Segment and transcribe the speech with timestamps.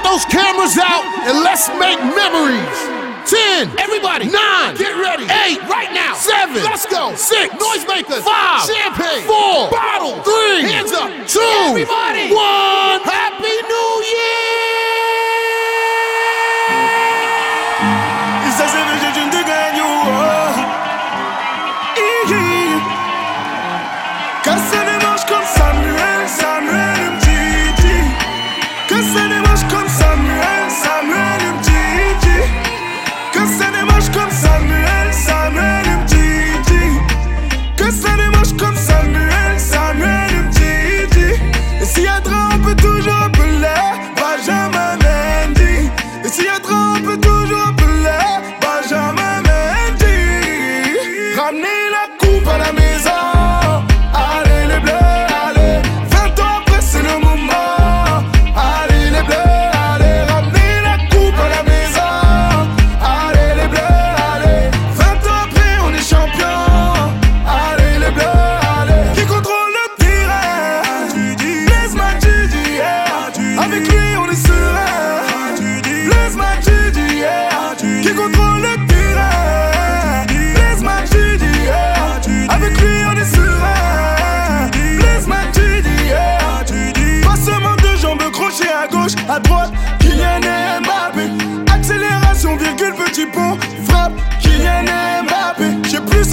[0.00, 2.78] Get those cameras out and let's make memories.
[3.28, 3.68] Ten.
[3.76, 4.32] Everybody.
[4.32, 4.74] Nine.
[4.74, 5.24] Get ready.
[5.44, 5.60] Eight.
[5.68, 6.14] Right now.
[6.14, 6.64] Seven.
[6.64, 7.14] Let's go.
[7.14, 7.52] Six.
[7.52, 8.24] Noisemakers.
[8.24, 8.64] Five.
[8.64, 9.28] Champagne.
[9.28, 9.68] Four.
[9.68, 10.22] Bottle.
[10.24, 10.62] Three.
[10.62, 11.10] Hands up.
[11.28, 11.40] Two.
[11.68, 12.32] Everybody.
[12.32, 13.04] One.
[13.04, 13.92] Happy New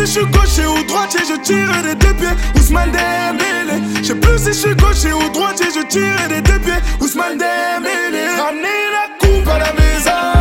[0.08, 2.36] je suis gaucher ou droitier, je tire des deux pieds.
[2.55, 3.81] Ousmane Dembélé.
[4.02, 6.81] Je sais plus si je suis gaucher ou droitier, je tire des deux pieds.
[7.02, 8.27] Ousmane Dembélé.
[8.39, 10.36] Ramenez la coupe à la maison.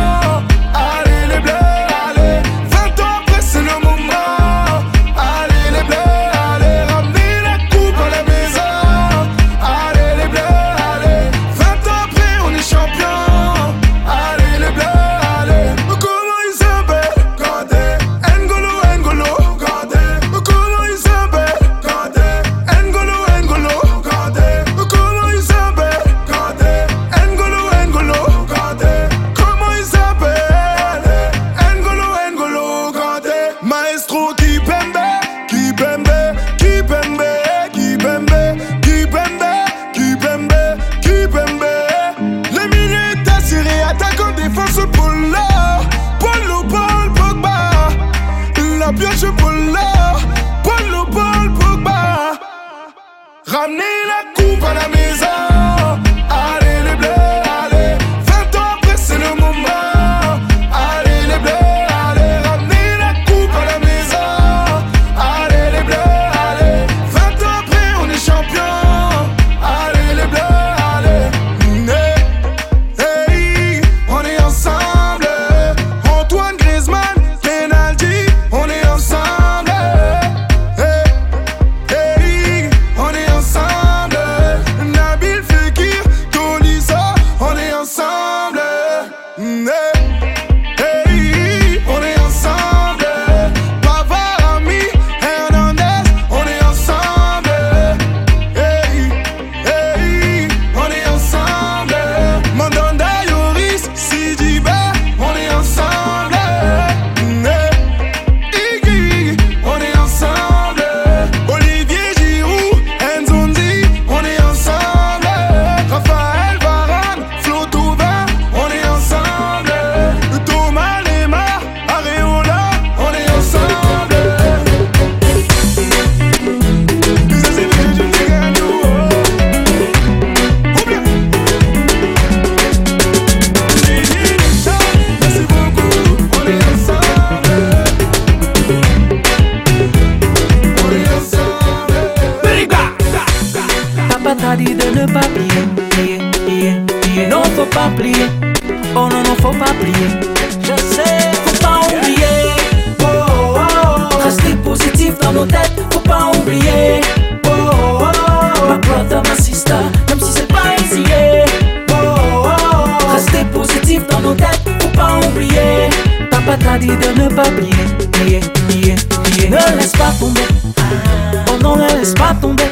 [172.41, 172.69] tomber.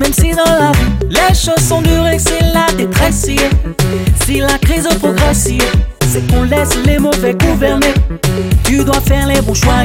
[0.00, 3.26] Même si dans la vie, les choses sont dures et c'est la détresse.
[4.24, 5.48] Si la crise progresse,
[6.10, 7.94] c'est qu'on laisse les mauvais gouverner.
[8.64, 9.84] Tu dois faire les bons choix,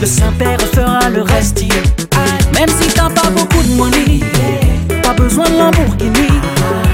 [0.00, 1.62] le Saint-Père fera le reste.
[2.54, 4.20] Même si t'as pas beaucoup de money,
[5.02, 6.28] pas besoin de Lamborghini.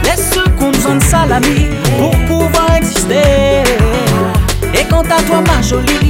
[0.05, 3.63] Laisse ceux qu'on besoin de salami pour pouvoir exister.
[4.75, 6.02] Et quant à toi, ma jolie,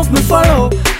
[0.00, 0.99] love me follow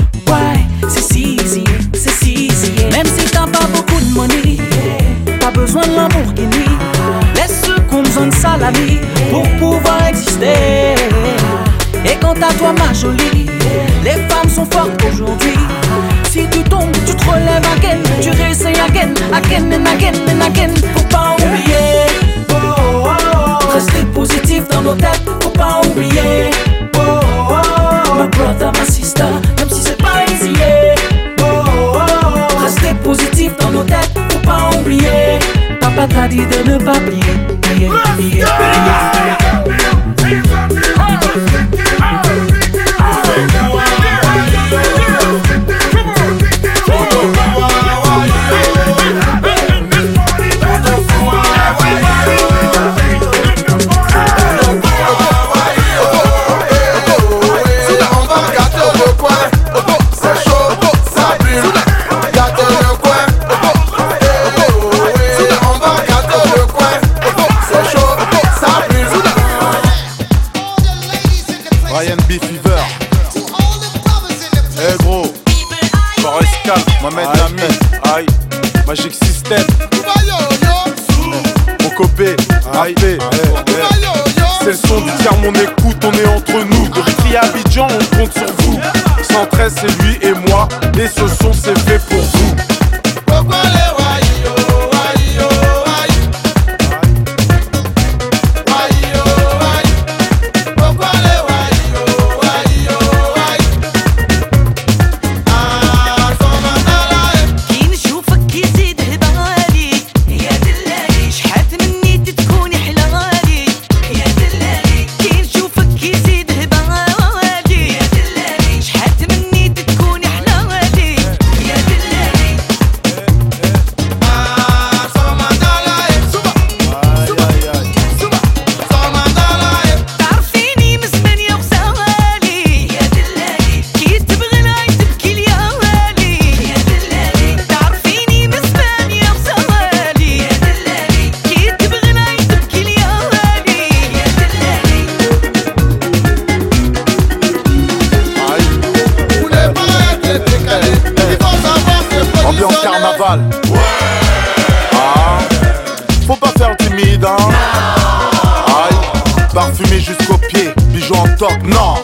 [161.65, 161.95] non,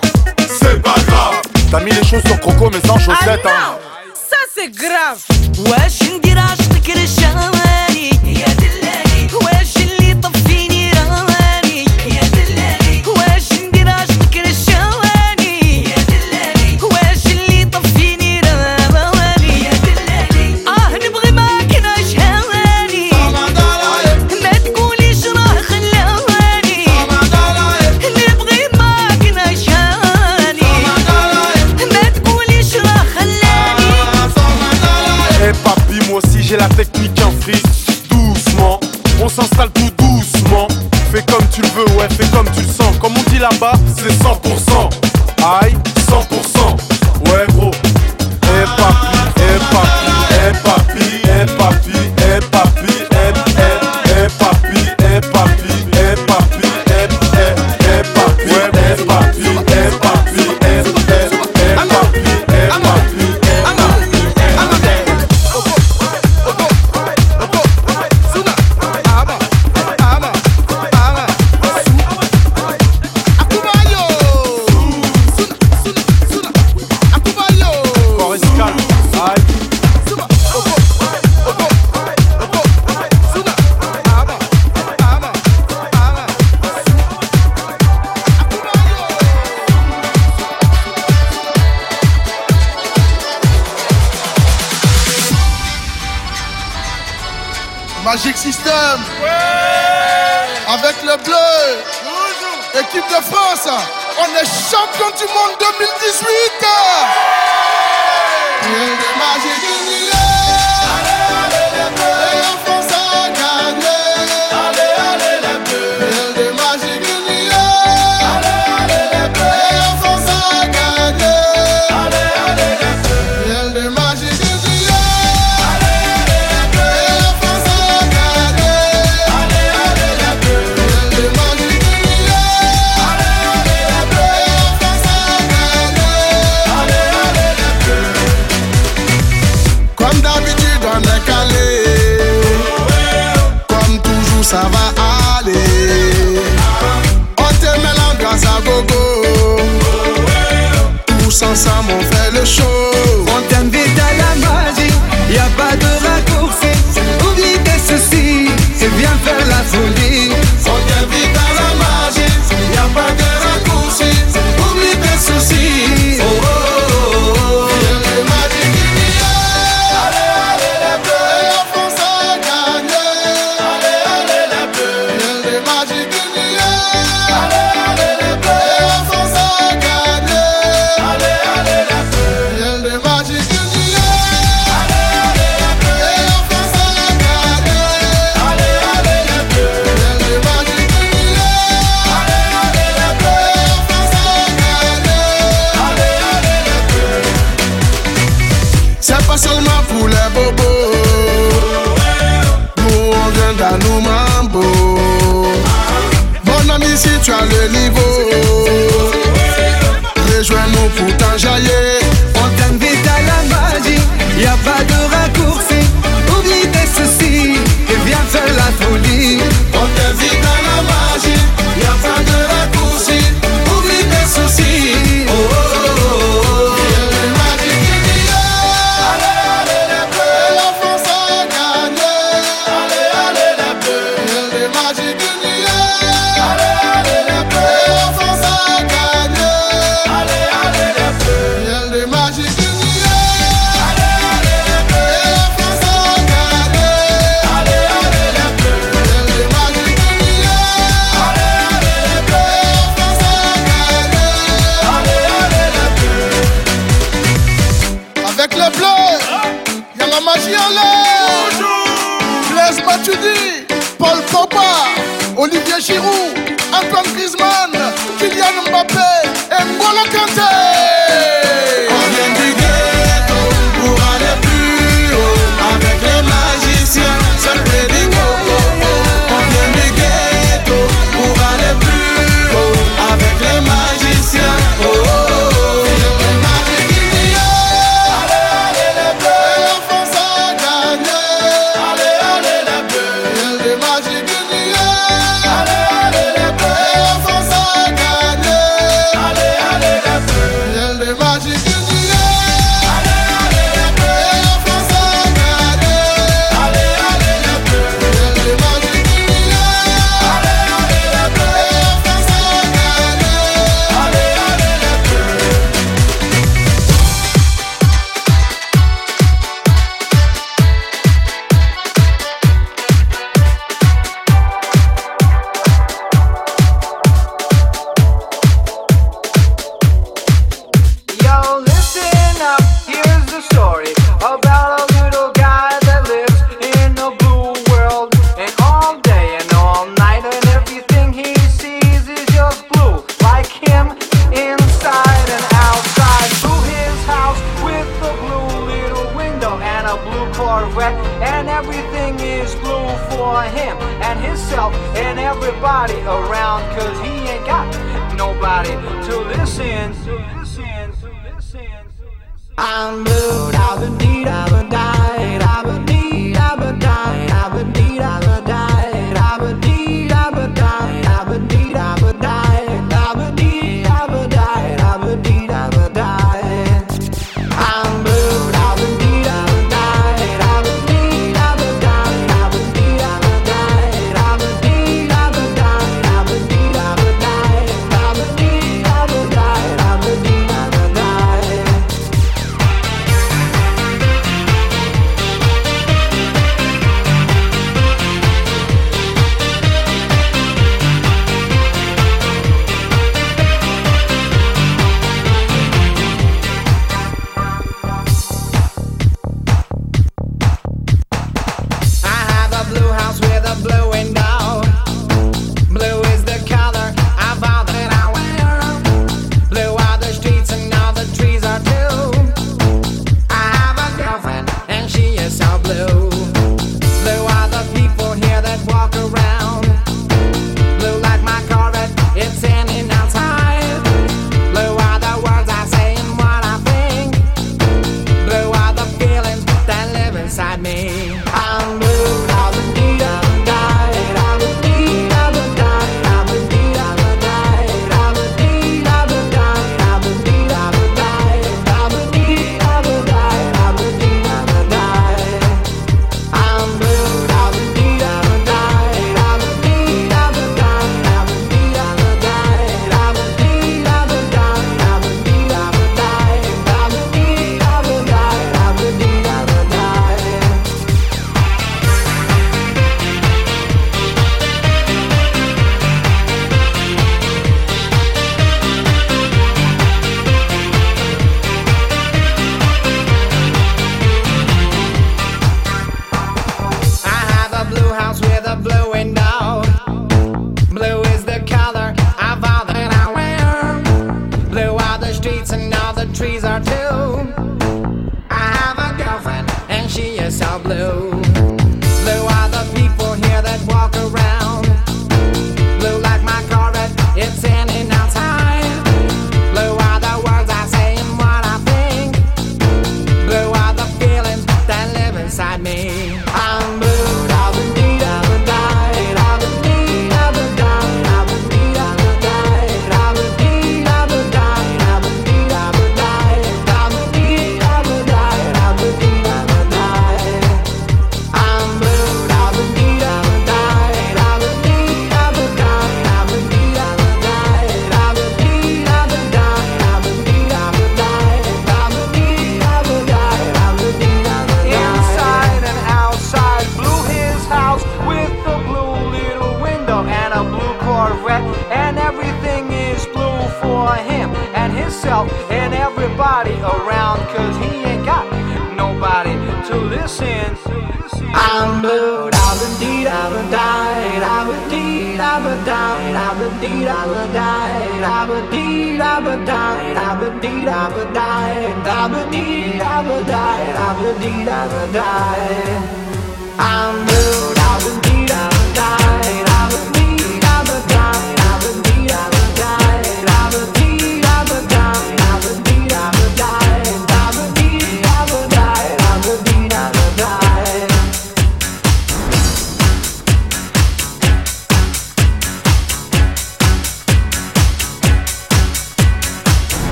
[0.48, 1.42] c'est pas grave.
[1.70, 3.50] T'as mis les chaussures croco mais sans ah chaussettes, ah, non.
[3.50, 3.78] Hein.
[4.14, 5.22] Ça c'est grave.
[5.58, 6.05] Wesh.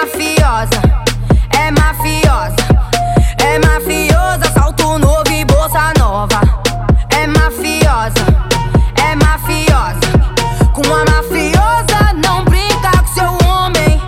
[0.00, 0.82] Mafiosa,
[1.58, 2.56] é mafiosa,
[3.38, 4.52] é mafiosa.
[4.52, 6.40] Salto novo e bolsa nova.
[7.10, 8.24] É mafiosa,
[9.02, 10.06] é mafiosa.
[10.74, 14.00] Com a mafiosa, não brinca com seu homem.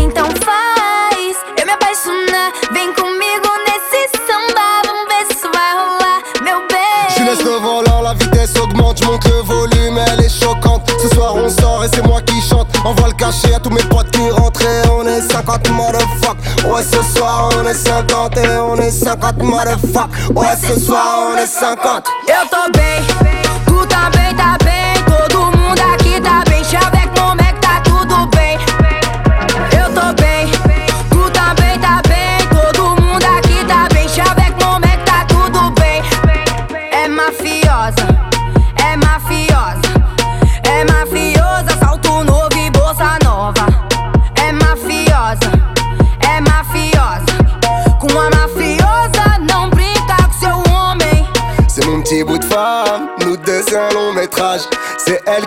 [0.00, 2.52] Então faz eu me apaixonar.
[2.72, 4.64] Vem comigo nesse samba.
[4.86, 6.62] Vamos ver se isso vai rolar, meu
[7.14, 7.52] Je laisse bem.
[7.52, 10.90] le volant, la vitesse augmente, monte le volume, elle est choquante.
[11.02, 12.68] Ce soir on sort et c'est moi qui chante.
[12.84, 14.01] Envoie le cachet à tous mes potes
[15.44, 16.36] 50 motherfuck.
[16.64, 20.08] Ouais, ce soir on est 50 et on est 50 motherfuck.
[20.34, 22.06] Ouais, ce soir on est 50.
[22.28, 23.31] Eu tô bem,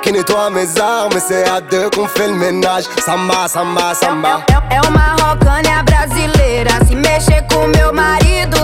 [0.05, 2.83] qui nettoie mes armes c'est à deux qu'on fait le ménage.
[3.03, 4.43] Samba, samba, samba.
[4.69, 6.69] É, é uma rocânia brasileira.
[6.87, 8.57] Se mexer com meu marido,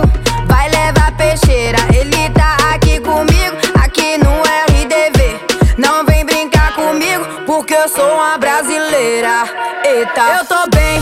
[0.46, 1.80] vai levar peixeira.
[1.94, 4.32] Ele tá aqui comigo, aqui no
[4.70, 5.40] RDV.
[5.80, 9.46] Não vem brincar comigo, porque eu sou uma brasileira.
[9.84, 11.02] Eita, eu tô bem,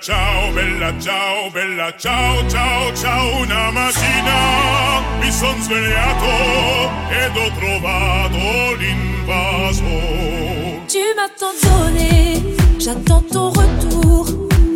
[0.00, 8.74] ciao, bella ciao, bella ciao, ciao, ciao Una mattina mi son svegliato ed ho trovato
[8.78, 10.40] l'invaso
[10.88, 12.42] Tu m'as tant donné,
[12.78, 14.26] j'attends ton retour.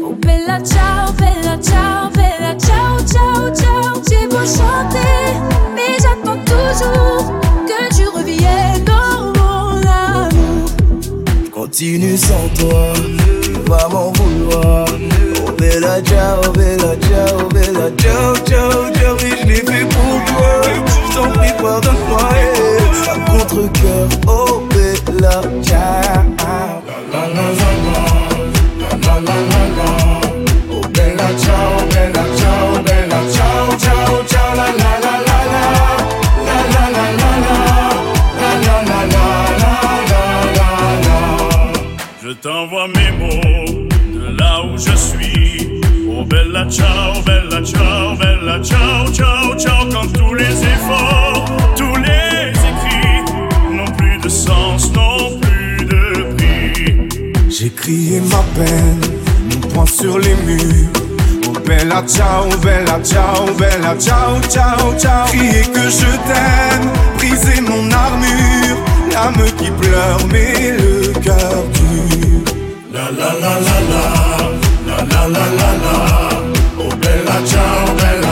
[0.01, 4.01] Oh bella ciao, bella ciao, bella ciao, ciao, ciao.
[4.09, 5.35] J'ai beau chanter,
[5.75, 7.33] mais j'attends toujours
[7.67, 10.71] que tu reviennes dans mon amour.
[11.53, 12.93] Continue sans toi,
[13.43, 14.94] tu vas m'en vouloir.
[15.75, 19.17] Bella ciao, bella ciao, bella ciao, ciao, ciao.
[19.17, 20.63] Oui, je l'ai fait pour toi.
[21.11, 22.29] Je t'en prie, pardonne-moi.
[23.11, 26.84] À contre-cœur, oh bella ciao.
[46.75, 51.45] Ciao, bella ciao, bella ciao, ciao, ciao Quand tous les efforts,
[51.77, 53.23] tous les écrits
[53.71, 57.09] N'ont plus de sens, n'ont plus de prix
[57.49, 59.01] J'ai crié ma peine,
[59.51, 60.91] mon poing sur les murs.
[61.47, 65.27] Oh bella ciao, bella ciao, bella ciao, ciao, ciao.
[65.29, 68.79] Crier que je t'aime, briser mon armure.
[69.13, 72.43] L'âme qui pleure, mais le cœur dur.
[72.93, 73.81] la la la la,
[74.87, 76.25] la la la la la.
[76.25, 76.34] Bella
[77.43, 78.24] ciao, bella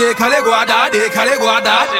[0.00, 1.99] guardade, cale guardade, cale guardade.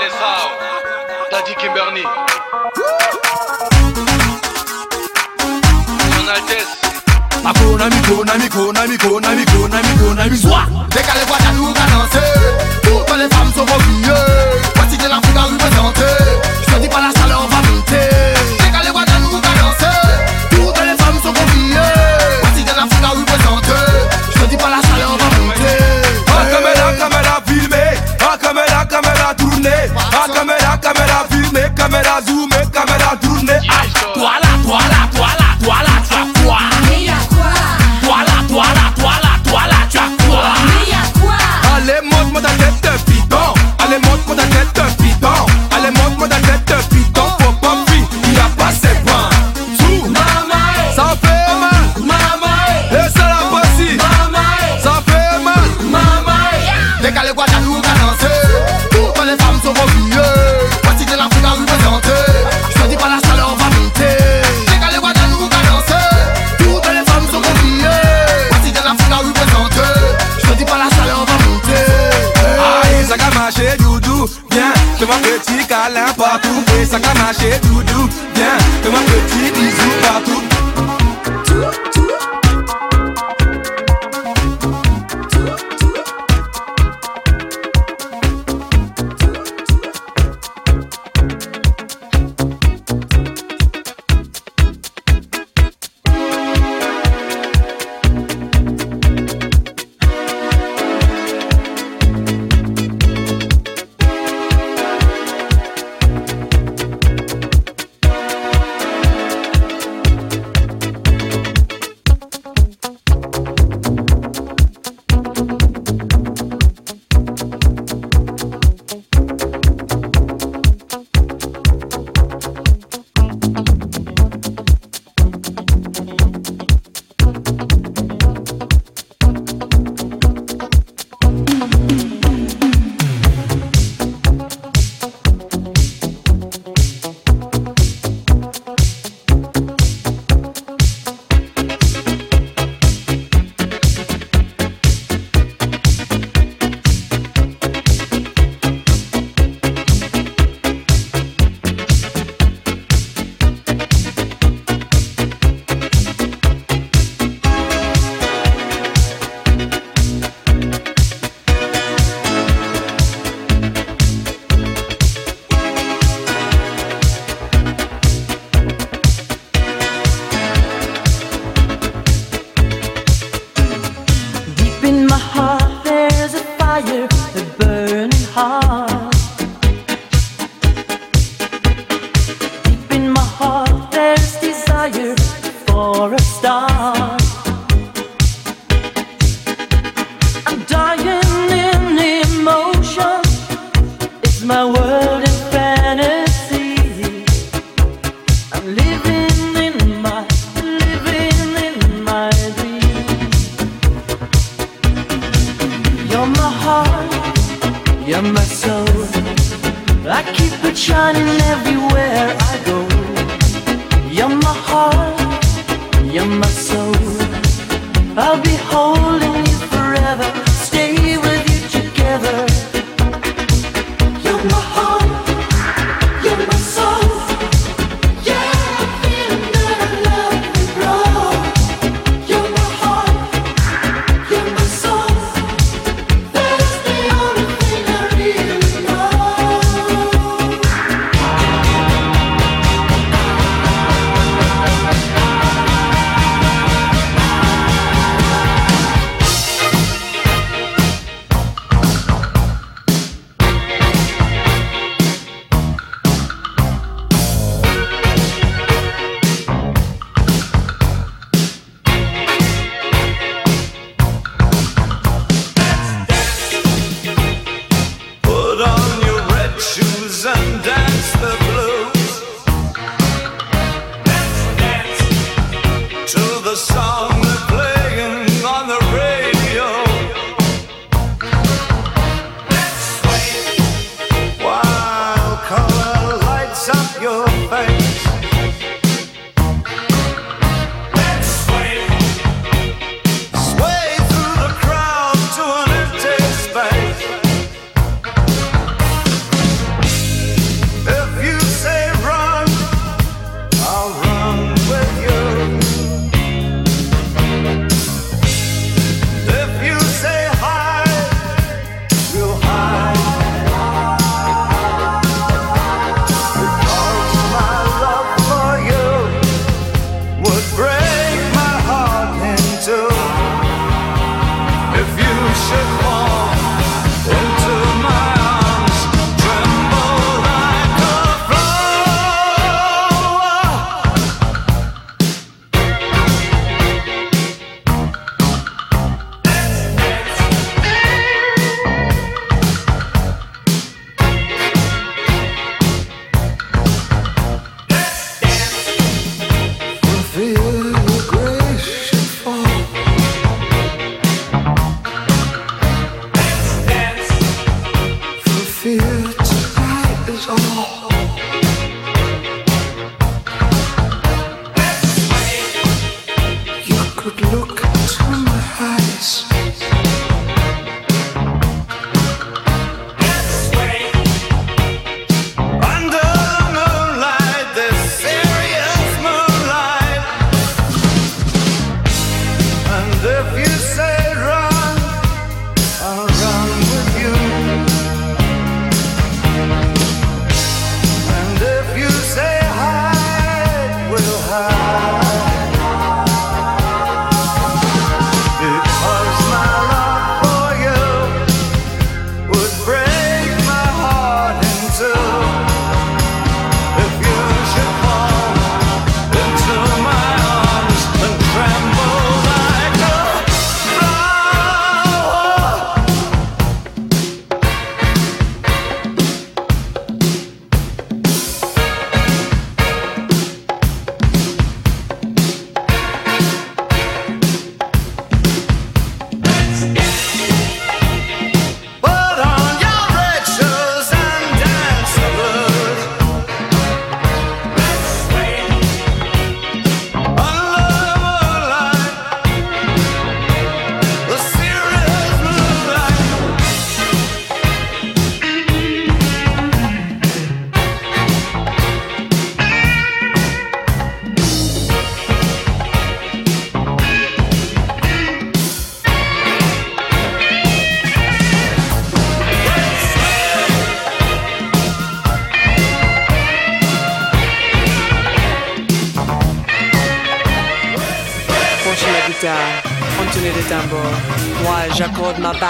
[474.83, 475.50] I called my back.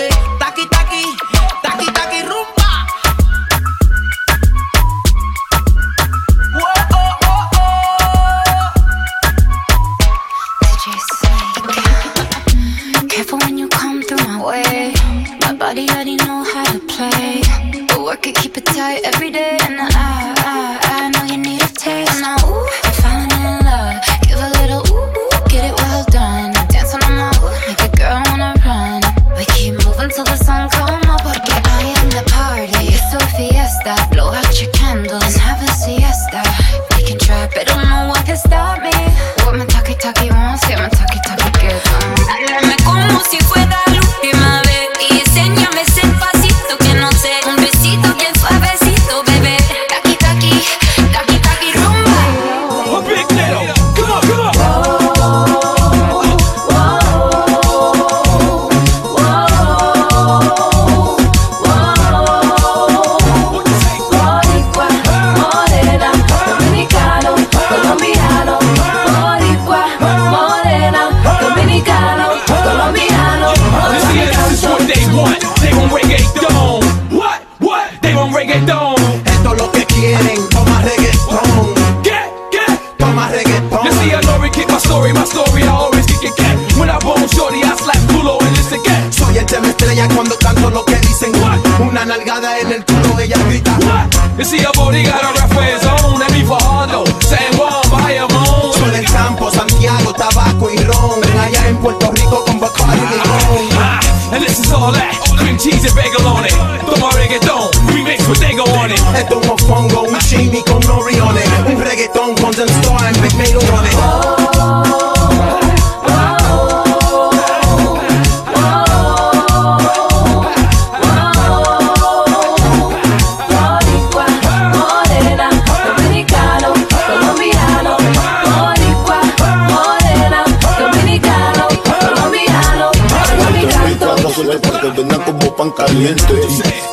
[92.31, 92.60] cada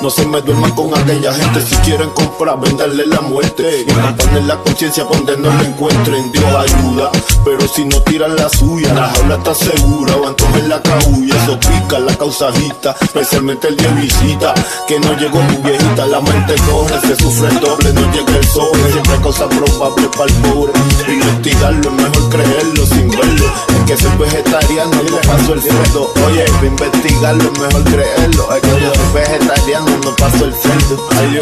[0.00, 1.60] No se me duerman con aquella gente.
[1.60, 3.84] Si quieren comprar, venderle la muerte.
[3.86, 6.30] Y matarle la conciencia donde no la encuentren.
[6.32, 7.10] Dios ayuda.
[7.44, 10.14] Pero si no tiran la suya, la jaula está segura.
[10.16, 11.36] Van a la caulla.
[11.44, 12.96] Eso pica la causajita.
[13.00, 14.54] Especialmente el de visita.
[14.86, 16.06] Que no llegó tu viejita.
[16.06, 17.92] La mente corre, se sufre el doble.
[17.92, 18.92] No llega el sobre.
[18.92, 20.72] Siempre causa probable para el pobre.
[21.08, 26.12] Investigarlo es mejor creerlo sin verlo que soy vegetariano, no paso el cerdo.
[26.26, 28.54] Oye, para investigarlo es mejor creerlo.
[28.54, 31.08] Es que yo soy vegetariano, no paso el cerdo.
[31.18, 31.40] Ay, yo.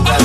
[0.00, 0.17] Tengo.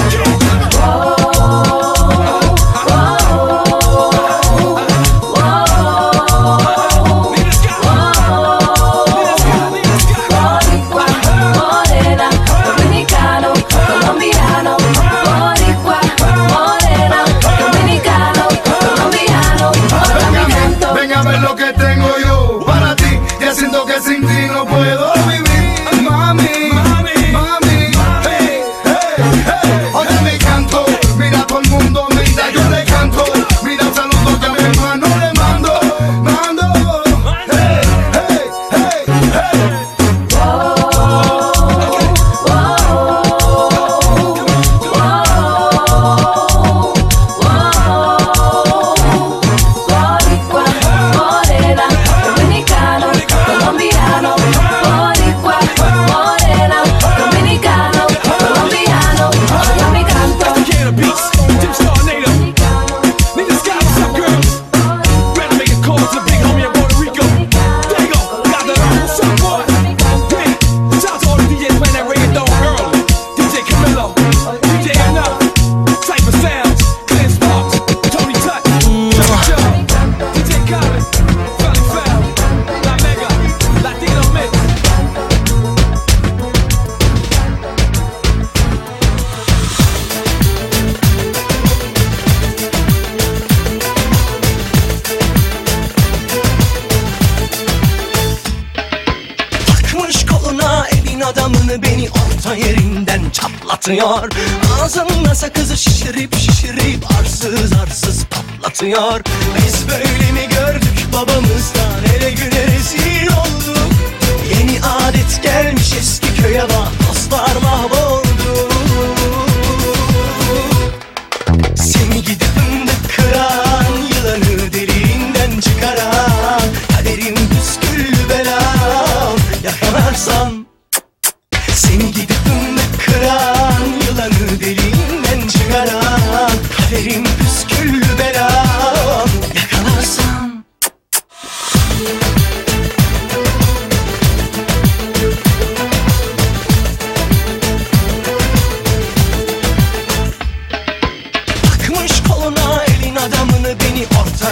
[108.93, 109.32] Señor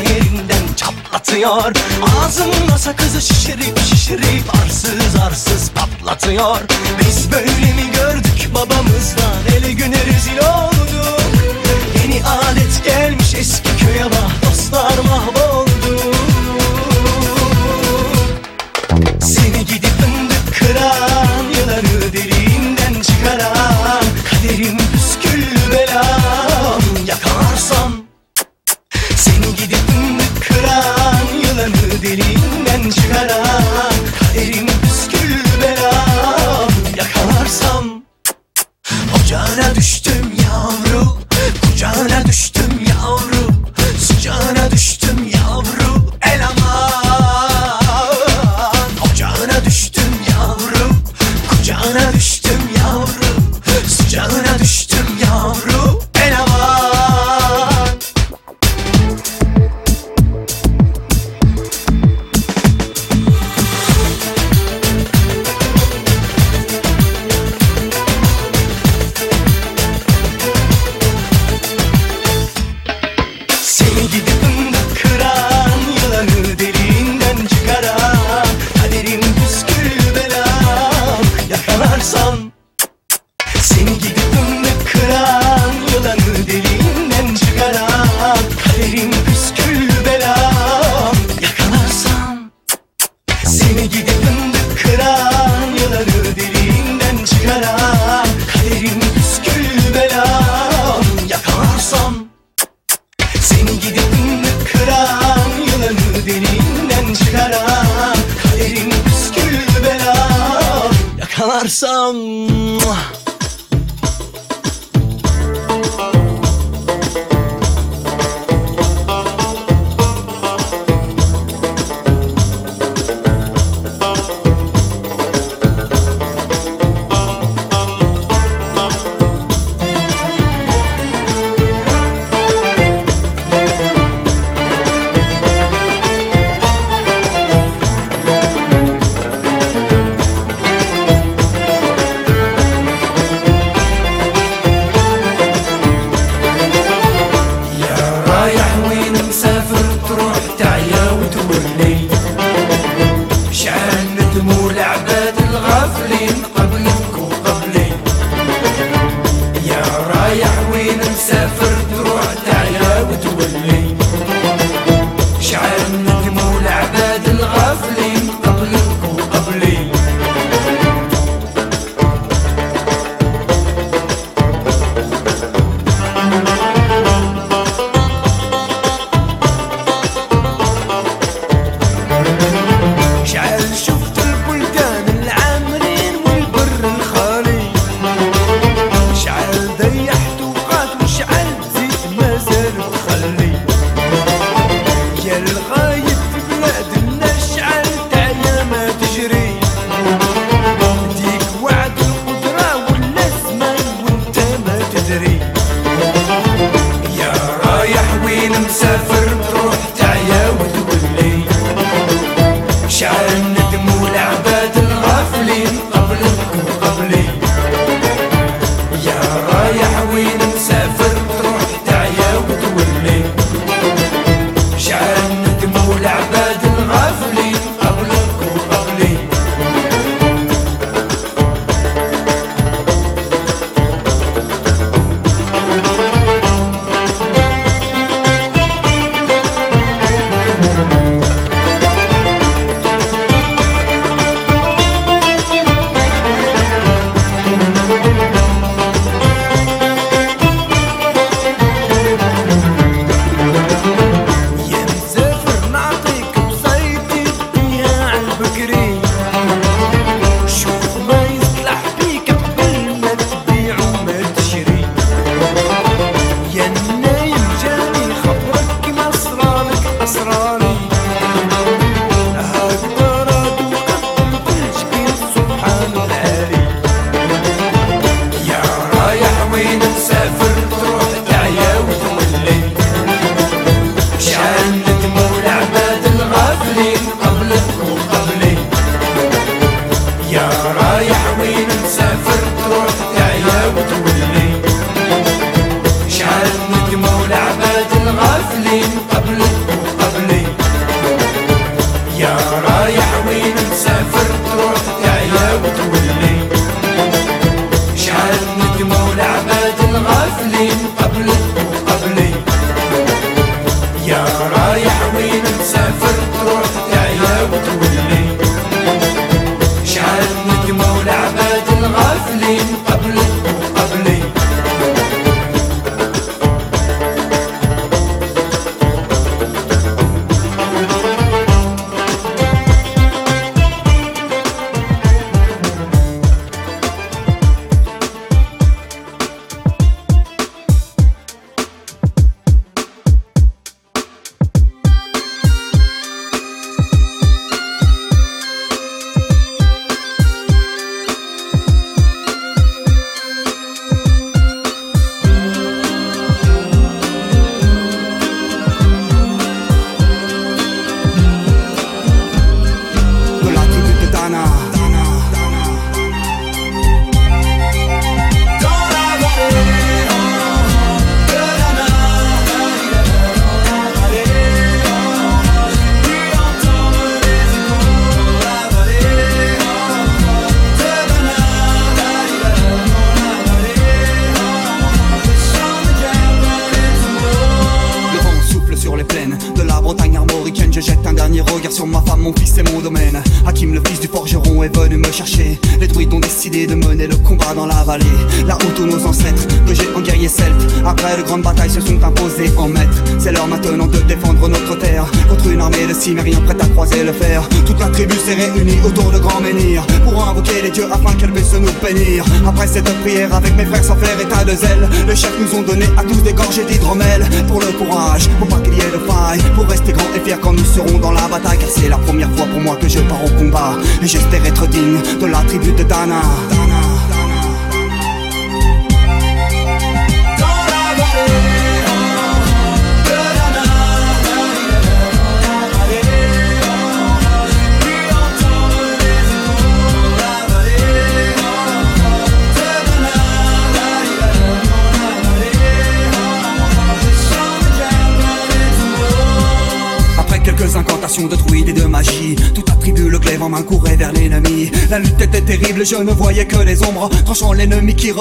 [0.01, 1.73] yerinden çatlatıyor.
[2.19, 6.59] Ağzımda sakızı şişirip şişirip arsız arsız patlatıyor.
[6.99, 7.91] Biz böyle mi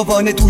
[0.00, 0.49] giovane tu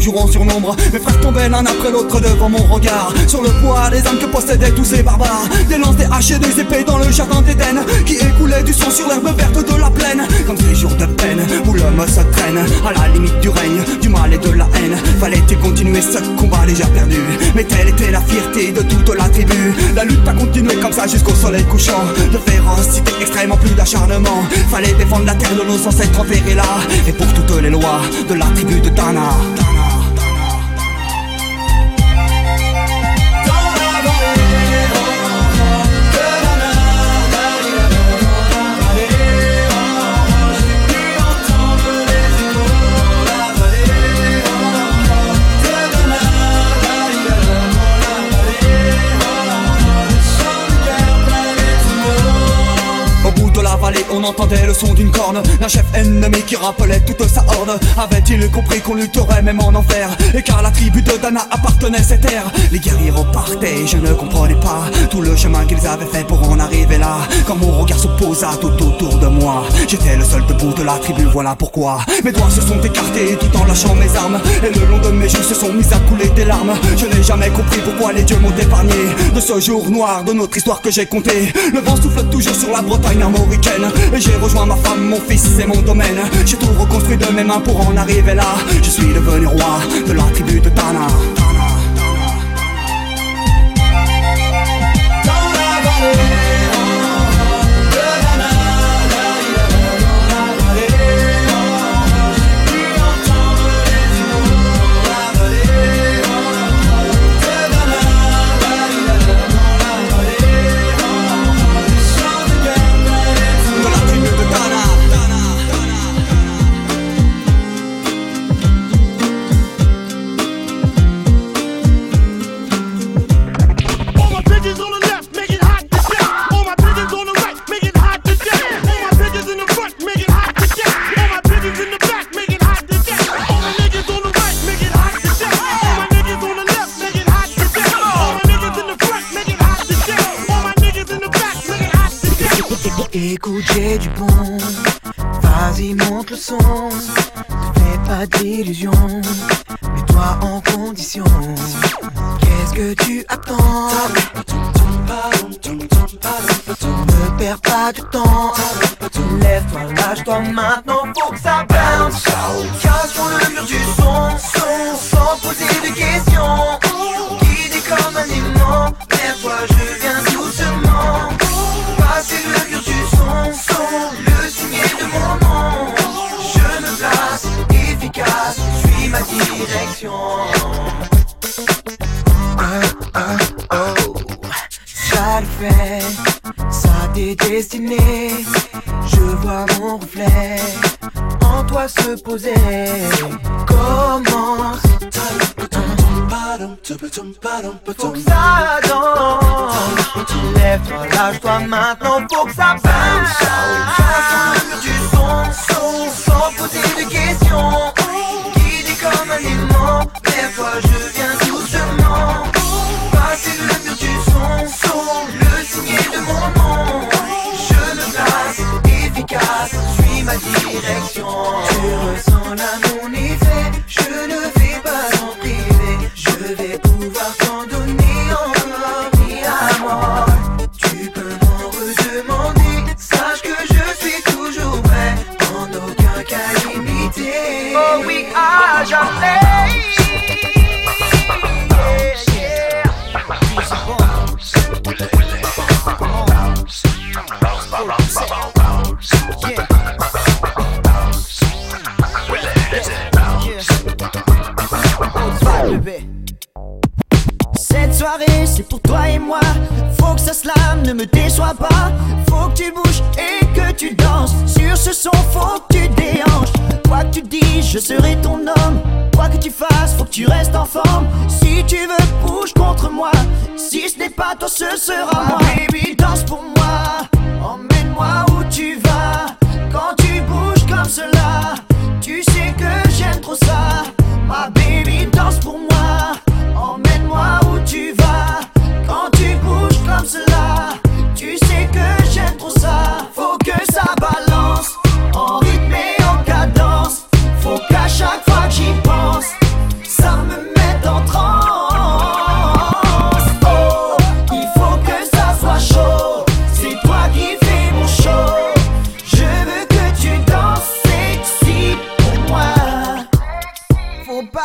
[55.32, 59.74] cornes D'un chef ennemi qui rappelait toute sa horde Avait-il compris qu'on lutterait même en
[59.74, 60.16] enfer?
[60.34, 64.12] Et car la tribu de Dana appartenait à cette terre Les guerriers repartaient, je ne
[64.12, 67.18] comprenais pas Tout le chemin qu'ils avaient fait pour en arriver là.
[67.46, 70.98] Quand mon regard se posa tout autour de moi J'étais le seul debout de la
[70.98, 71.98] tribu, voilà pourquoi.
[72.24, 74.40] Mes doigts se sont écartés tout en lâchant mes armes.
[74.62, 76.72] Et le long de mes joues se sont mis à couler des larmes.
[76.96, 78.94] Je n'ai jamais compris pourquoi les dieux m'ont épargné
[79.34, 81.52] De ce jour noir de notre histoire que j'ai compté.
[81.72, 85.28] Le vent souffle toujours sur la Bretagne armoricaine Et j'ai rejoint ma femme, mon mon
[85.28, 86.18] fils, c'est mon domaine.
[86.46, 88.56] J'ai tout reconstruit de mes mains pour en arriver là.
[88.82, 91.06] Je suis devenu roi de la tribu de Tana.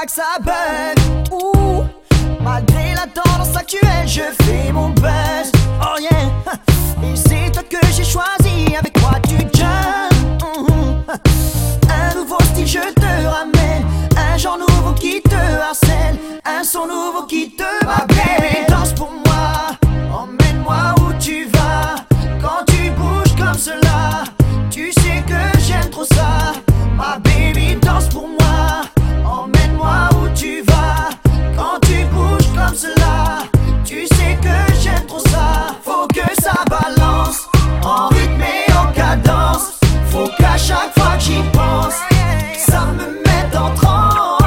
[0.05, 0.23] pas que ça
[2.41, 5.51] malgré la tendance actuelle, je fais mon buzz.
[5.81, 6.09] Oh yeah,
[7.03, 10.09] et c'est toi que j'ai choisi, avec quoi tu jumps.
[10.41, 11.15] Mm-hmm.
[11.89, 13.85] Un nouveau style, je te ramène.
[14.15, 16.17] Un genre nouveau qui te harcèle.
[16.45, 18.14] Un son nouveau qui te m'appelle.
[40.67, 41.93] chaque fois que j'y pense,
[42.57, 44.41] ça me met en transe.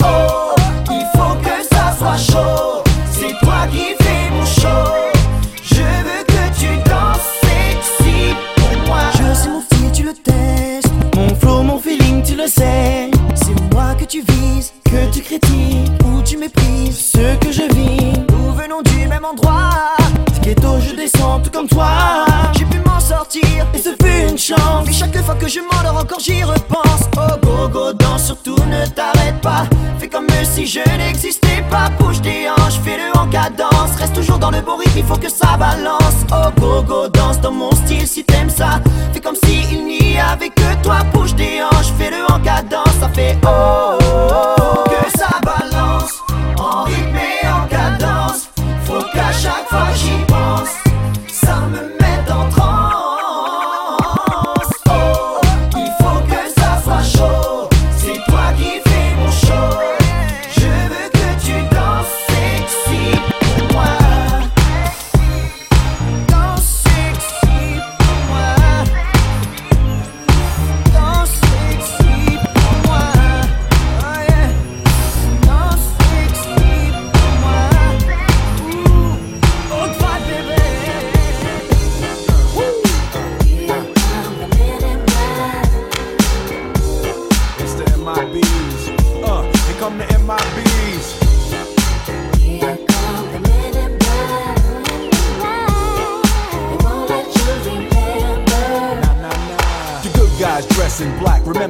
[0.00, 0.54] Oh,
[0.90, 4.84] il faut que ça soit chaud, c'est toi qui fais mon show.
[5.64, 9.00] Je veux que tu danses sexy pour moi.
[9.18, 10.92] Je sais mon fil, tu le testes.
[11.16, 13.10] Mon flow, mon feeling, tu le sais.
[13.34, 18.12] C'est moi que tu vises, que tu critiques ou tu méprises ce que je vis.
[18.30, 19.93] Nous venons du même endroit
[21.12, 22.24] tout comme toi.
[22.56, 24.88] J'ai pu m'en sortir, et ce fut une chance.
[24.88, 27.08] Et chaque fois que je m'endors encore, j'y repense.
[27.16, 29.64] Oh gogo, danse, surtout ne t'arrête pas.
[29.98, 31.90] Fais comme si je n'existais pas.
[31.98, 33.96] Bouge des hanches, fais-le en cadence.
[33.98, 36.24] Reste toujours dans le bon il faut que ça balance.
[36.32, 38.80] Oh gogo, danse dans mon style si t'aimes ça.
[39.12, 40.98] Fais comme si il n'y avait que toi.
[41.12, 42.94] Bouge des hanches, fais-le en cadence.
[43.00, 43.48] Ça fait oh.
[43.48, 43.98] oh,
[44.30, 44.54] oh.
[44.60, 44.83] oh.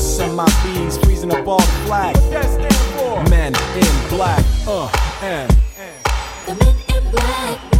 [0.00, 2.16] S and my bees freezing up all the flag.
[3.28, 4.88] Men in black, uh,
[5.22, 5.50] and.
[6.46, 7.79] The men in black.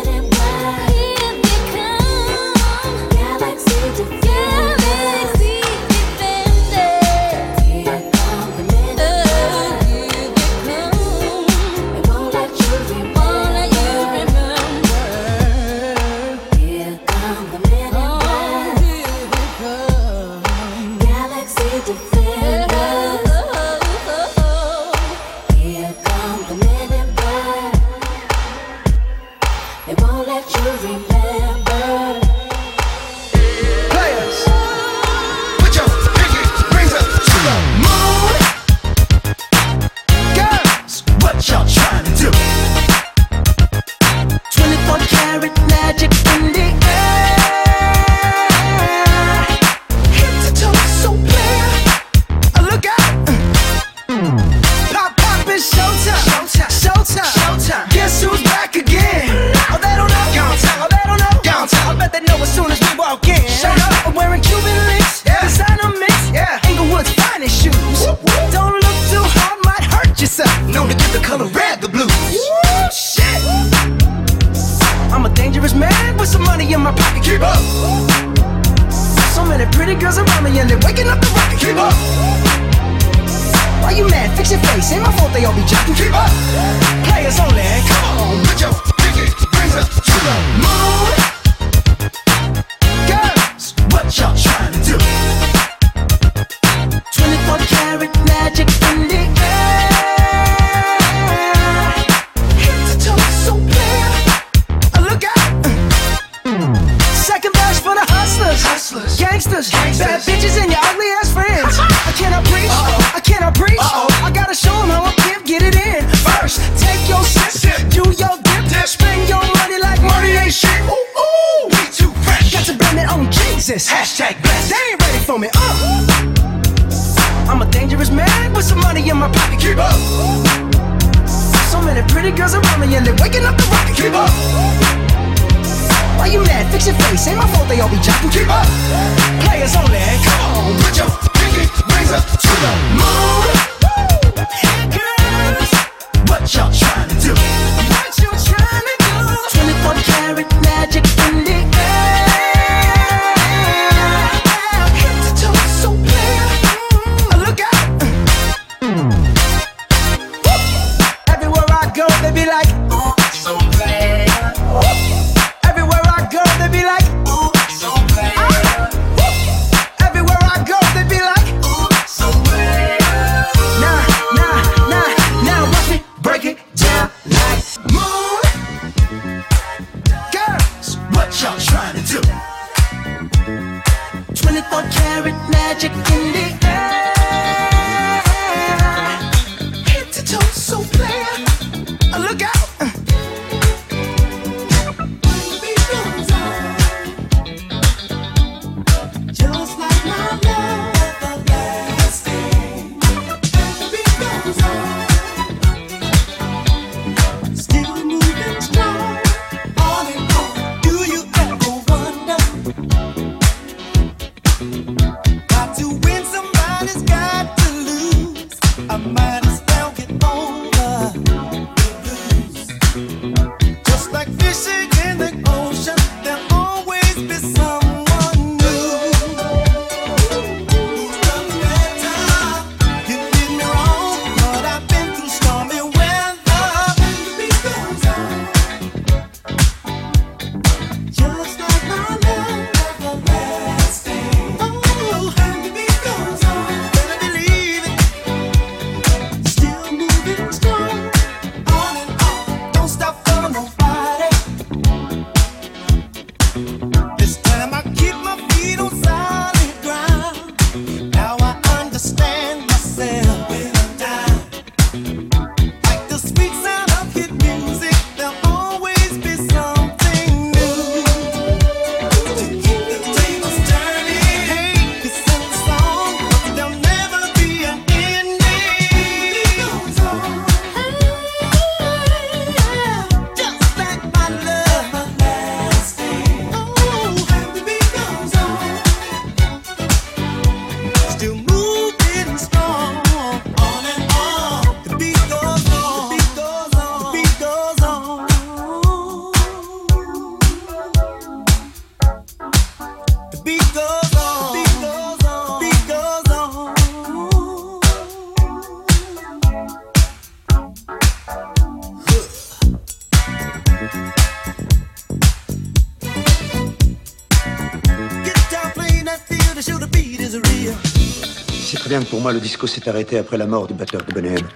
[322.21, 324.47] Pour moi, le disco s'est arrêté après la mort du batteur de Bonham.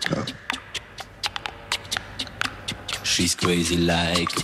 [3.04, 4.44] She's crazy like a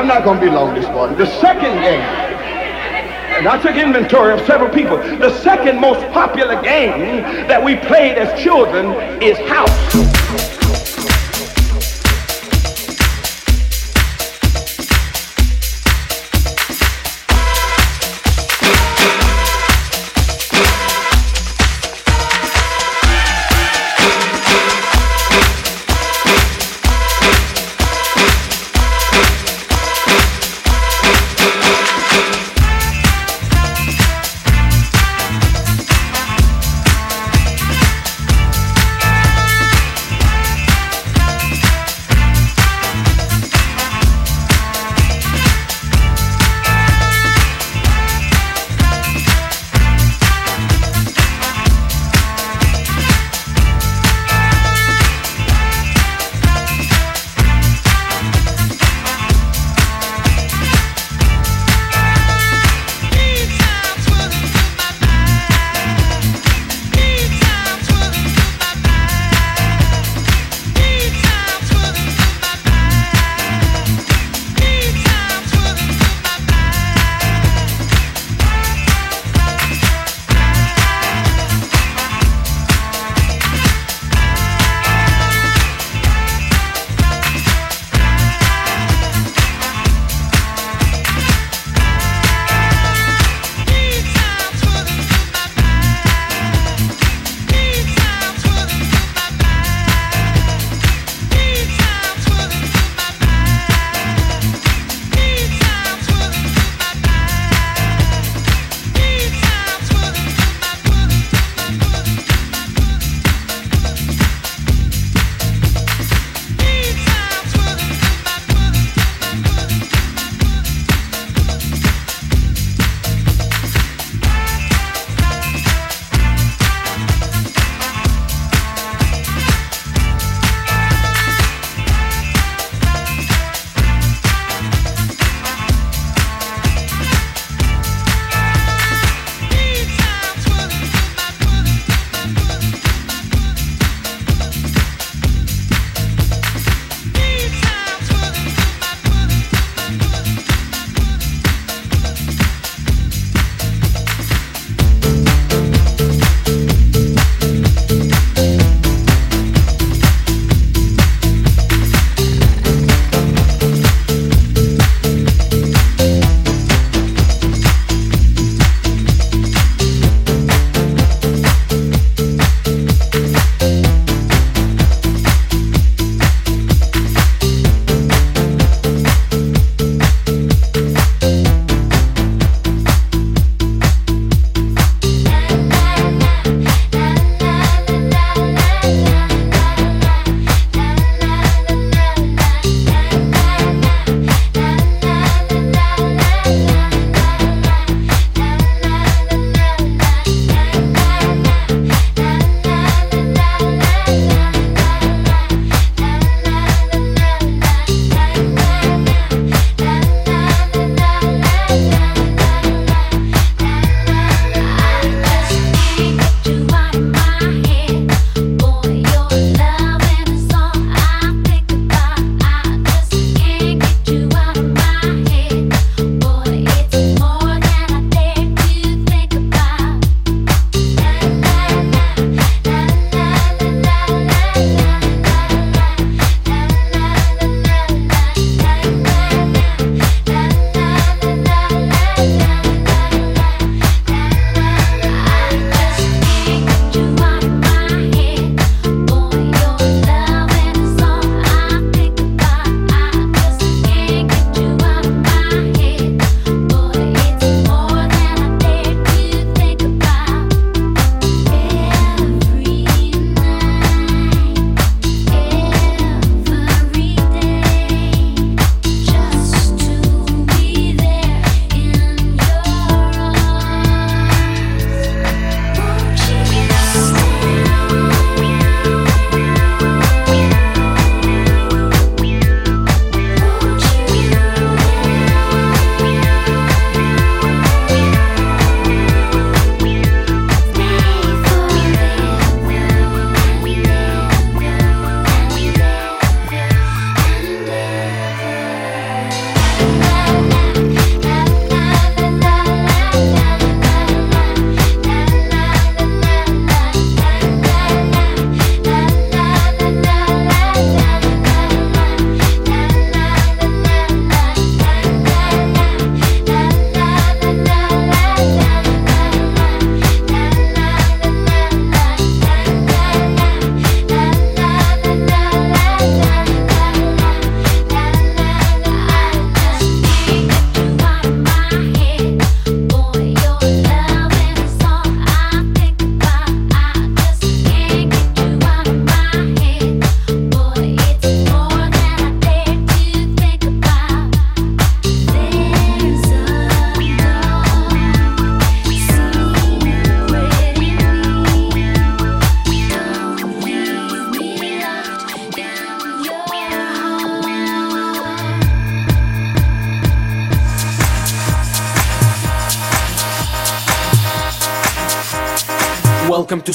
[0.00, 1.18] I'm not going to be long this morning.
[1.18, 7.20] The second game, and I took inventory of several people, the second most popular game
[7.48, 10.49] that we played as children is house.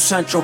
[0.05, 0.43] Central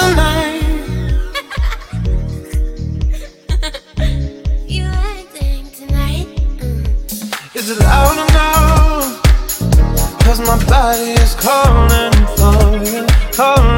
[5.72, 6.26] tonight?
[6.58, 7.56] Mm.
[7.56, 9.00] Is it loud or?
[10.24, 13.77] Cause my body is calling for you, calling.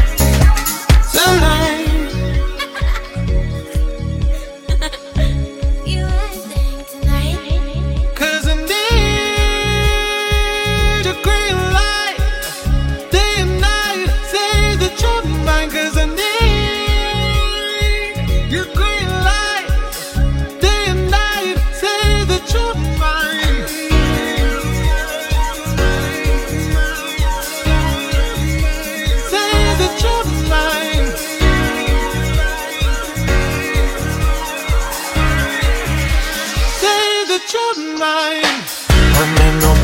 [1.13, 1.80] Tonight.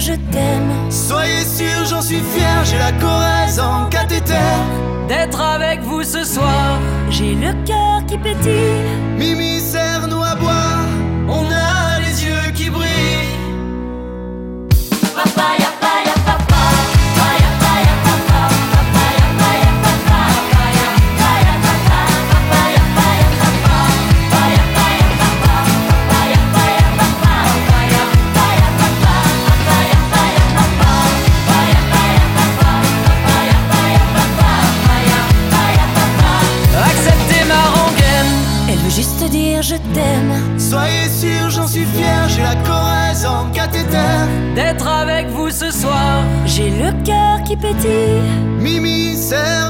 [0.00, 0.90] je t'aime.
[0.90, 4.34] Soyez sûr, j'en suis fier, j'ai la Corrèze en cathéter.
[5.08, 6.78] D'être avec vous ce soir,
[7.10, 8.88] j'ai le cœur qui pétille.
[9.18, 10.86] Mimi, serre-nous à boire,
[11.28, 13.36] on a les yeux qui brillent.
[15.14, 15.70] Papaya,
[47.50, 48.22] qui pétille.
[48.60, 49.69] Mimi, serre-nous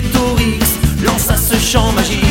[0.00, 2.24] Vercingétorix lança ce chant magique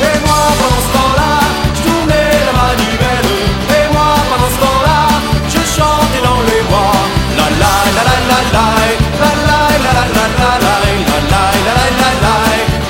[0.00, 1.40] Et moi pendant ce temps-là,
[1.74, 3.32] je tournais la manivelle
[3.68, 5.00] Et moi pendant ce temps-là,
[5.48, 6.96] je chantais dans les bois
[7.36, 8.66] La la la la la la
[9.20, 12.36] La la la la la la la La la la la la la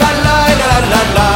[0.00, 1.28] La la la la la la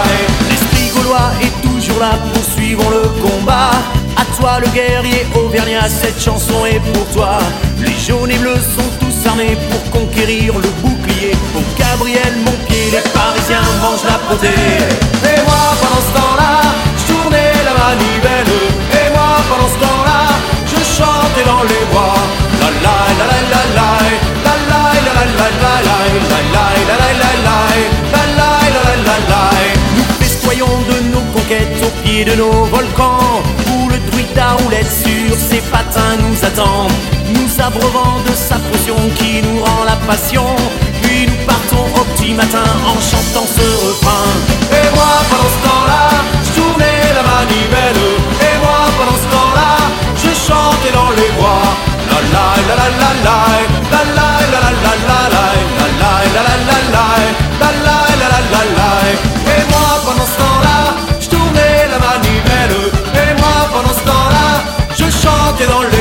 [0.50, 3.70] L'esprit gaulois est toujours là, poursuivons le combat
[4.18, 7.38] à toi le guerrier auvergnat, cette chanson est pour toi.
[7.78, 11.32] Les jaunes et bleus sont tous armés pour conquérir le bouclier.
[11.54, 12.55] Au Gabriel, mon
[13.46, 14.48] Parisiens mangent la potée.
[14.48, 16.52] Et moi pendant ce temps-là,
[16.98, 18.54] je tournais la manivelle.
[18.90, 20.20] Et moi pendant ce temps-là,
[20.66, 22.18] je chantais dans les bois.
[22.60, 23.90] La la la la la la
[24.46, 26.66] La la la la la la la La la
[27.76, 29.42] la la la la
[29.96, 34.90] Nous festoyons de nos conquêtes au pied de nos volcans Où le druide à roulette
[34.90, 36.88] sur ses patins nous attend
[37.34, 40.46] Nous abreuvant de sa potion qui nous rend la passion
[42.00, 44.28] au petit matin en chantant ce refrain.
[44.78, 46.04] Et moi pendant ce temps-là,
[46.46, 48.04] je tournais la manivelle.
[48.48, 49.72] Et moi pendant ce temps-là,
[50.22, 51.66] je chantais dans les bois.
[52.08, 53.38] La la la la la
[53.92, 54.02] la
[54.52, 55.46] la la la la
[59.54, 60.78] Et moi pendant ce temps-là,
[61.20, 61.28] je
[61.92, 62.78] la manivelle.
[63.22, 64.46] Et moi pendant ce temps-là,
[64.98, 65.95] je chantais dans les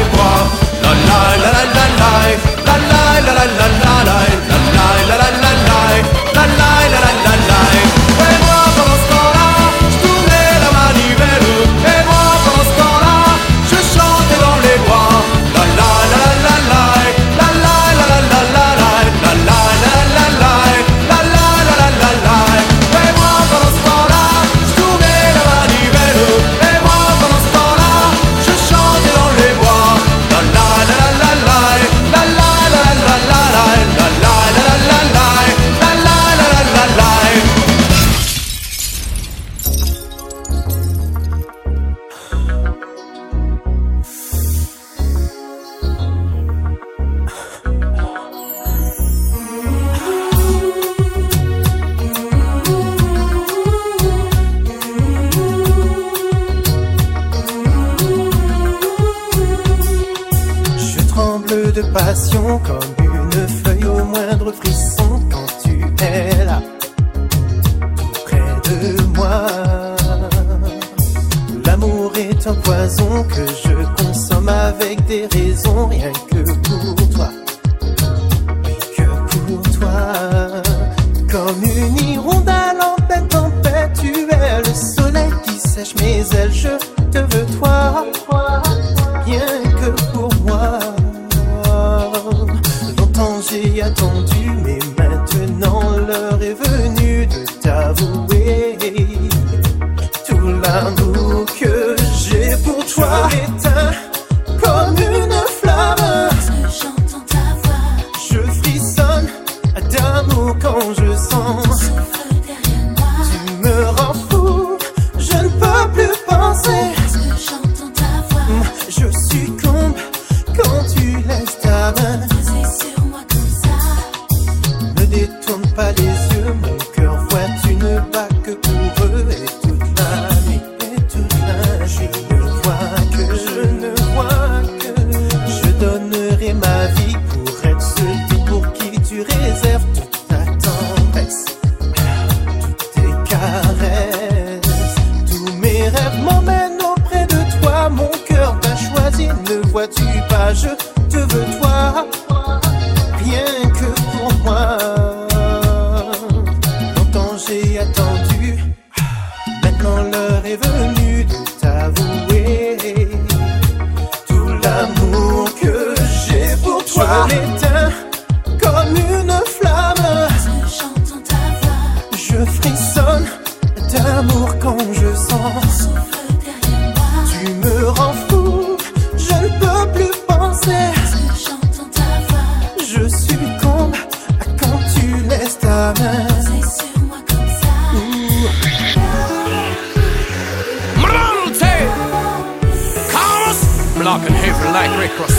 [194.06, 195.36] black and heavy like Red Cross.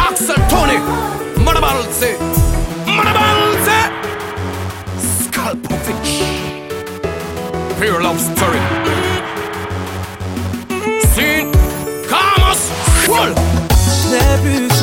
[0.00, 0.78] Axel Tony,
[1.44, 2.18] Manabalze,
[2.96, 3.78] Manabalze,
[4.98, 6.06] Skalpovic,
[7.78, 8.62] Pure Love Story.
[11.14, 11.52] Sin,
[12.10, 12.60] Kamos,
[13.06, 14.75] Wolf.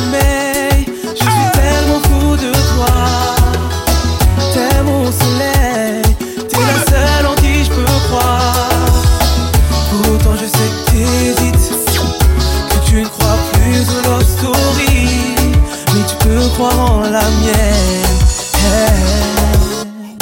[17.32, 18.04] mienne.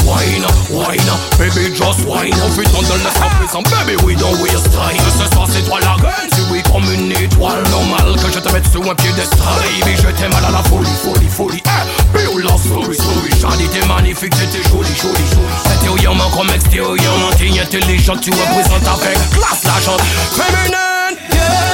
[0.05, 4.99] Wine wine baby just wine On fait dans le sang baby we don't waste time
[5.19, 8.51] Ce soir c'est toi la reine, tu es comme une étoile Normal que je te
[8.51, 9.39] mette sous un pied piédestal
[9.81, 12.01] Baby je t'aime à la folie, folie, folie eh.
[12.61, 18.29] Souris, souris, j'en étais magnifique, t'étais jolie, jolie, jolie Intérieurement comme extérieurement, t'es intelligent Tu
[18.31, 20.01] représentes avec classe la gente
[20.35, 21.70] féminine yeah.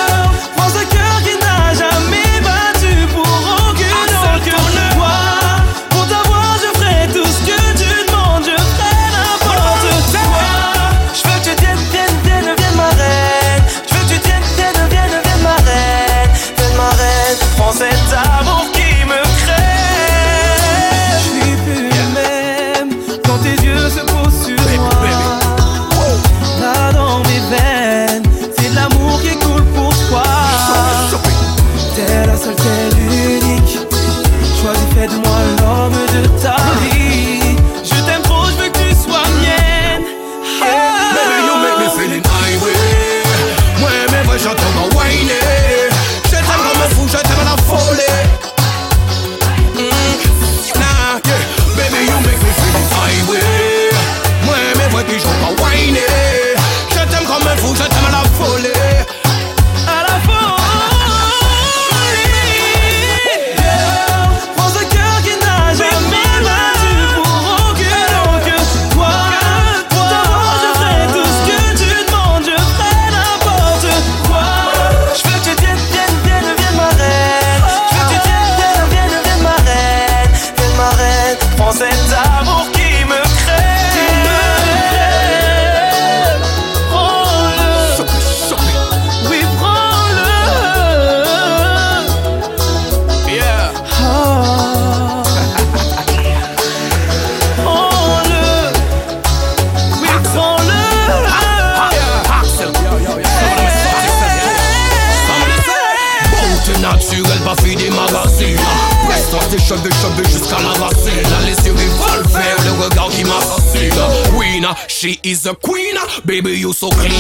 [115.08, 115.96] She is a queen.
[116.26, 117.12] Baby you so clean.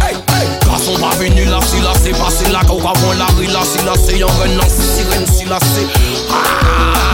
[0.00, 0.58] Hey, hey.
[0.64, 3.60] Garçon va venir là, si là c'est passé là Quand on va la rue là,
[3.64, 5.86] si là c'est y'en venant C'est sirène, si là c'est
[6.30, 7.13] Ah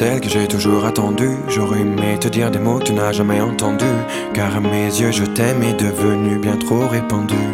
[0.00, 1.36] celle que j'ai toujours attendue.
[1.46, 4.00] J'aurais aimé te dire des mots que tu n'as jamais entendus.
[4.32, 7.44] Car à mes yeux, je t'aime est devenu bien trop répandu.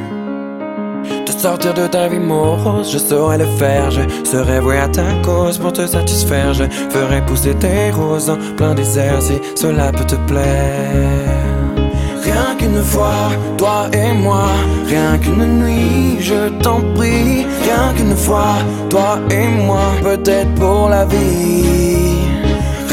[1.26, 3.90] Te sortir de ta vie morose, je saurais le faire.
[3.90, 6.54] Je serais voué à ta cause pour te satisfaire.
[6.54, 6.64] Je
[6.94, 11.74] ferai pousser tes roses en plein désert si cela peut te plaire.
[12.22, 14.46] Rien qu'une fois, toi et moi,
[14.86, 17.44] rien qu'une nuit, je t'en prie.
[17.66, 18.54] Rien qu'une fois,
[18.88, 22.15] toi et moi, peut-être pour la vie.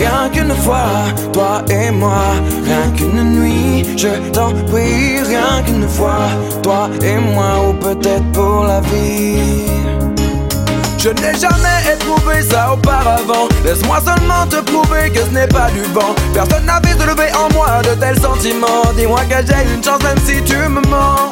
[0.04, 2.34] Rien qu'une fois, toi et moi,
[2.66, 5.22] rien qu'une nuit, je t'en prie.
[5.26, 6.28] Rien qu'une fois,
[6.62, 9.64] toi et moi, ou peut-être pour la vie.
[10.98, 13.48] Je n'ai jamais éprouvé ça auparavant.
[13.64, 16.14] Laisse-moi seulement te prouver que ce n'est pas du vent.
[16.34, 18.84] Personne n'avait soulevé en moi de tels sentiments.
[18.98, 21.32] Dis-moi que j'ai une chance même si tu me mens.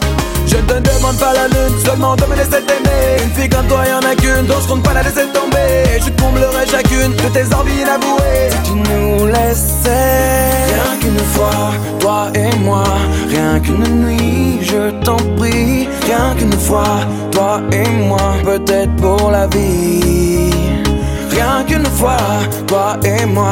[0.52, 3.24] Je ne te demande pas la lune, seulement de me laisser t'aimer.
[3.24, 5.98] Une fille comme toi, y'en a qu'une, donc je compte pas la laisser tomber.
[5.98, 8.50] Je te comblerai chacune de tes envies inavouées.
[8.52, 11.72] Si tu nous laissais, rien qu'une fois,
[12.02, 12.84] toi et moi,
[13.30, 15.88] rien qu'une nuit, je t'en prie.
[16.06, 17.00] Rien qu'une fois,
[17.32, 20.52] toi et moi, peut-être pour la vie.
[21.32, 22.18] Rien qu'une fois,
[22.68, 23.50] toi et moi,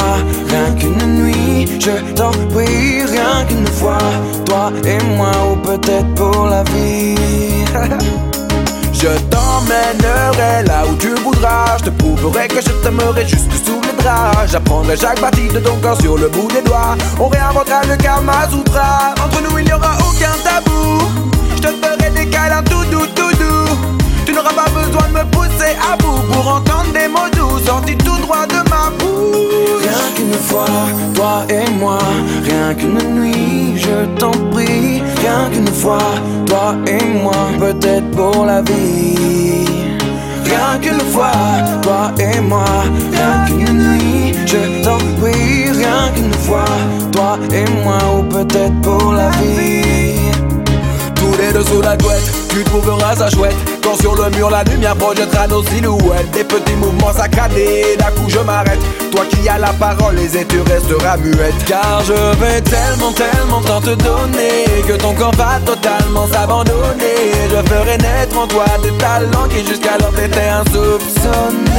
[0.50, 3.98] rien qu'une nuit, je t'en prie, rien qu'une fois,
[4.46, 7.16] toi et moi, ou peut-être pour la vie.
[9.02, 14.04] Je t'emmènerai là où tu voudras, je te prouverai que je t'aimerai jusque sous les
[14.04, 14.52] draps.
[14.52, 16.98] J'apprendrai chaque partie de ton corps sur le bout des doigts.
[17.18, 19.14] On réinventera le Kama Sutra.
[19.24, 21.00] Entre nous, il n'y aura aucun tabou.
[21.56, 23.99] Je te ferai des câlins tout doux, tout doux.
[24.30, 27.98] Tu n'auras pas besoin de me pousser à bout pour entendre des mots doux sortis
[27.98, 29.82] tout droit de ma bouche.
[29.82, 30.68] Rien qu'une fois,
[31.16, 31.98] toi et moi,
[32.44, 35.02] rien qu'une nuit, je t'en prie.
[35.22, 36.14] Rien qu'une fois,
[36.46, 39.66] toi et moi, peut-être pour la vie.
[40.46, 41.32] Rien qu'une fois,
[41.82, 42.66] toi et moi,
[43.12, 45.72] rien qu'une nuit, je t'en prie.
[45.72, 46.66] Rien qu'une fois,
[47.12, 50.14] toi et moi, ou peut-être pour la vie.
[51.16, 53.56] Tous les deux sous la couette, tu trouveras ça chouette.
[53.84, 56.32] Quand sur le mur la lumière projettera nos silhouettes.
[56.32, 58.80] Des petits mouvements saccadés, d'un coup je m'arrête.
[59.12, 61.66] Toi qui as la parole, les et tu resteras muette.
[61.66, 67.34] Car je vais tellement, tellement tant te donner Que ton corps va totalement s'abandonner.
[67.50, 71.70] Je ferai naître en toi des talents qui jusqu'alors t'étaient insoupçonnés.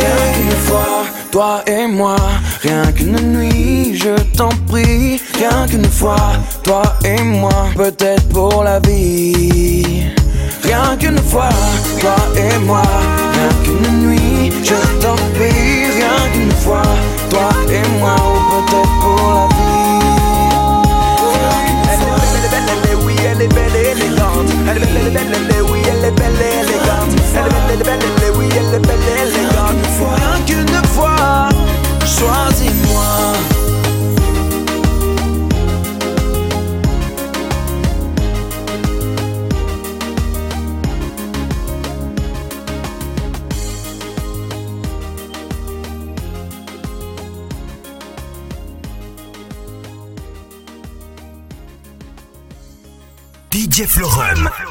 [0.00, 2.16] Rien qu'une fois, toi et moi,
[2.62, 6.32] rien qu'une nuit, je t'en prie, rien qu'une fois,
[6.62, 10.04] toi et moi, peut-être pour la vie.
[10.62, 11.48] Rien qu'une fois,
[12.00, 12.82] toi et moi,
[13.32, 16.82] rien qu'une nuit, je t'en prie, rien qu'une fois,
[17.30, 18.16] toi et moi,
[18.66, 19.60] peut-être pour la vie.
[23.06, 24.50] Oui, elle est belle et élégante.
[24.68, 26.49] Elle est belle, elle est belle, elle est, oui, elle est belle
[53.50, 54.69] DJ Florum.